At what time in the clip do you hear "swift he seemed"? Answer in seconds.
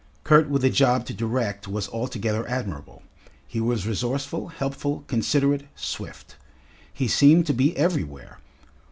5.75-7.45